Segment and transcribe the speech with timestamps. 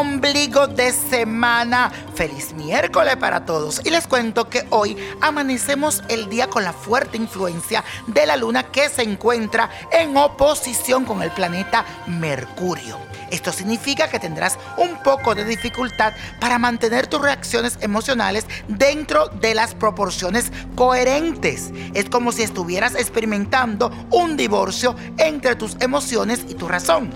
[0.00, 1.92] ombligo de semana.
[2.14, 3.82] Feliz miércoles para todos.
[3.84, 8.64] Y les cuento que hoy amanecemos el día con la fuerte influencia de la luna
[8.64, 12.96] que se encuentra en oposición con el planeta Mercurio.
[13.30, 19.54] Esto significa que tendrás un poco de dificultad para mantener tus reacciones emocionales dentro de
[19.54, 21.70] las proporciones coherentes.
[21.94, 27.12] Es como si estuvieras experimentando un divorcio entre tus emociones y tu razón.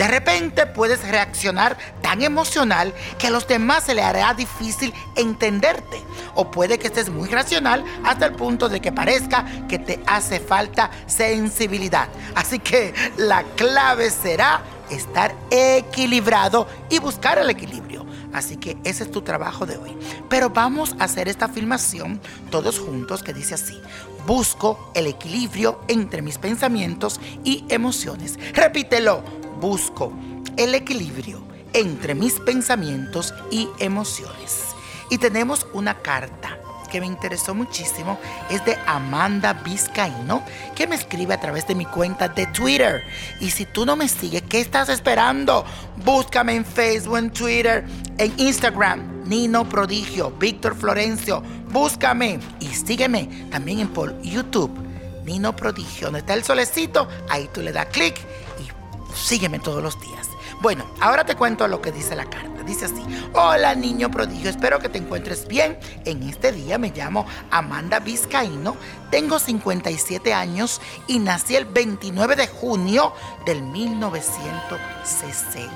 [0.00, 6.02] De repente puedes reaccionar tan emocional que a los demás se le hará difícil entenderte.
[6.34, 10.40] O puede que estés muy racional hasta el punto de que parezca que te hace
[10.40, 12.08] falta sensibilidad.
[12.34, 18.06] Así que la clave será estar equilibrado y buscar el equilibrio.
[18.32, 19.96] Así que ese es tu trabajo de hoy.
[20.28, 23.80] Pero vamos a hacer esta afirmación todos juntos que dice así.
[24.26, 28.38] Busco el equilibrio entre mis pensamientos y emociones.
[28.54, 29.22] Repítelo.
[29.60, 30.12] Busco
[30.56, 34.64] el equilibrio entre mis pensamientos y emociones.
[35.10, 36.59] Y tenemos una carta
[36.90, 38.18] que me interesó muchísimo
[38.50, 40.42] es de Amanda Vizcaíno,
[40.74, 43.02] que me escribe a través de mi cuenta de Twitter.
[43.40, 45.64] Y si tú no me sigues, ¿qué estás esperando?
[46.04, 47.84] Búscame en Facebook, en Twitter,
[48.18, 51.42] en Instagram, Nino Prodigio, Víctor Florencio.
[51.70, 54.76] Búscame y sígueme también en por YouTube,
[55.24, 56.08] Nino Prodigio.
[56.08, 58.18] Donde está el solecito, ahí tú le das clic
[58.58, 60.28] y sígueme todos los días.
[60.60, 62.49] Bueno, ahora te cuento lo que dice la carta.
[62.70, 65.76] Dice así, hola niño prodigio, espero que te encuentres bien.
[66.04, 68.76] En este día me llamo Amanda Vizcaíno,
[69.10, 73.12] tengo 57 años y nací el 29 de junio
[73.44, 75.72] del 1960.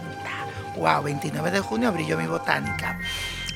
[0.77, 3.01] Wow, 29 de junio brilló mi botánica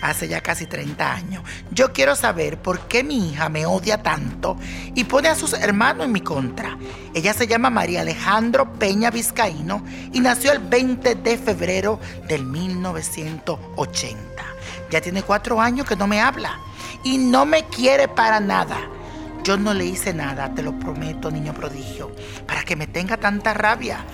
[0.03, 1.43] hace ya casi 30 años.
[1.71, 4.57] Yo quiero saber por qué mi hija me odia tanto
[4.95, 6.79] y pone a sus hermanos en mi contra.
[7.15, 14.19] Ella se llama María Alejandro Peña Vizcaíno y nació el 20 de febrero del 1980.
[14.91, 16.59] Ya tiene cuatro años que no me habla
[17.05, 18.79] y no me quiere para nada.
[19.45, 22.11] Yo no le hice nada, te lo prometo, niño prodigio,
[22.47, 24.05] para que me tenga tanta rabia.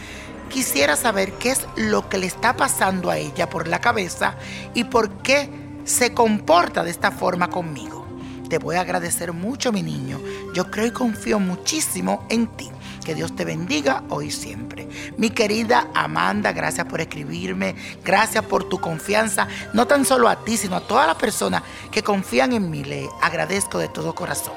[0.48, 4.36] Quisiera saber qué es lo que le está pasando a ella por la cabeza
[4.74, 8.04] y por qué se comporta de esta forma conmigo.
[8.48, 10.20] Te voy a agradecer mucho, mi niño.
[10.54, 12.70] Yo creo y confío muchísimo en ti.
[13.04, 14.88] Que Dios te bendiga hoy y siempre.
[15.18, 17.74] Mi querida Amanda, gracias por escribirme,
[18.04, 22.02] gracias por tu confianza, no tan solo a ti, sino a todas las personas que
[22.02, 22.84] confían en mí.
[22.84, 24.54] Le agradezco de todo corazón.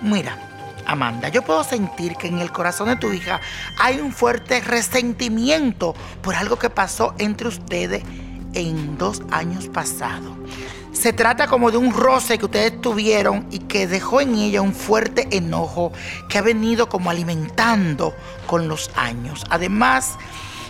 [0.00, 0.36] Mira,
[0.86, 3.40] Amanda, yo puedo sentir que en el corazón de tu hija
[3.78, 8.02] hay un fuerte resentimiento por algo que pasó entre ustedes
[8.54, 10.32] en dos años pasados.
[10.92, 14.72] Se trata como de un roce que ustedes tuvieron y que dejó en ella un
[14.72, 15.92] fuerte enojo
[16.28, 18.14] que ha venido como alimentando
[18.46, 19.44] con los años.
[19.50, 20.16] Además,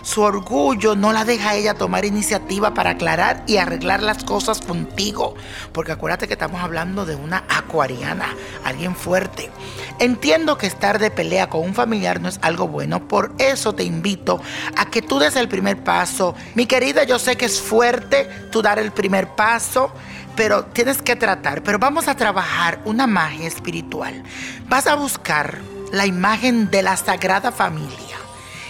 [0.05, 5.33] su orgullo no la deja ella tomar iniciativa para aclarar y arreglar las cosas contigo.
[5.73, 9.49] Porque acuérdate que estamos hablando de una acuariana, alguien fuerte.
[9.97, 13.83] Entiendo que estar de pelea con un familiar no es algo bueno, por eso te
[13.83, 14.39] invito
[14.77, 16.35] a que tú des el primer paso.
[16.53, 19.91] Mi querida, yo sé que es fuerte tú dar el primer paso
[20.35, 24.21] pero tienes que tratar, pero vamos a trabajar una magia espiritual.
[24.67, 25.59] Vas a buscar
[25.93, 28.14] la imagen de la Sagrada Familia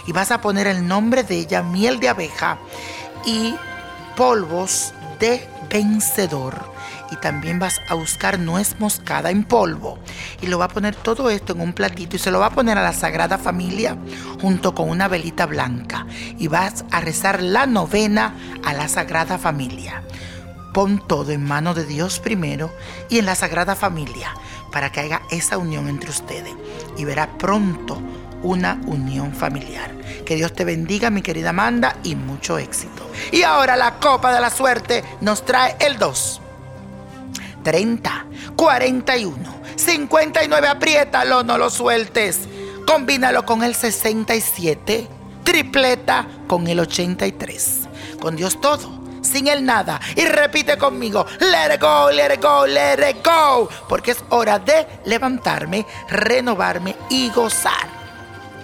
[0.06, 2.58] y vas a poner el nombre de ella, miel de abeja
[3.24, 3.54] y
[4.16, 6.74] polvos de vencedor.
[7.10, 9.98] Y también vas a buscar nuez moscada en polvo.
[10.40, 12.54] Y lo va a poner todo esto en un platito y se lo va a
[12.54, 13.96] poner a la Sagrada Familia
[14.40, 16.06] junto con una velita blanca.
[16.38, 18.34] Y vas a rezar la novena
[18.64, 20.02] a la Sagrada Familia.
[20.74, 22.72] Pon todo en manos de Dios primero
[23.08, 24.34] y en la Sagrada Familia
[24.72, 26.54] para que haga esa unión entre ustedes.
[26.98, 28.02] Y verá pronto
[28.42, 29.90] una unión familiar.
[30.24, 33.10] Que Dios te bendiga, mi querida Amanda, y mucho éxito.
[33.32, 36.40] Y ahora la copa de la suerte nos trae el 2,
[37.62, 38.26] 30,
[38.56, 39.36] 41,
[39.76, 42.40] 59, apriétalo, no lo sueltes.
[42.86, 45.08] Combínalo con el 67,
[45.44, 47.80] tripleta con el 83.
[48.20, 50.00] Con Dios todo sin el nada.
[50.14, 53.68] Y repite conmigo, let it go, let it go, let it go.
[53.88, 57.95] Porque es hora de levantarme, renovarme y gozar.